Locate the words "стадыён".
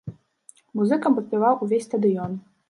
1.91-2.31